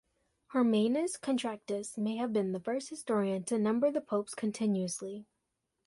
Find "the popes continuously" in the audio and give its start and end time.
3.91-5.27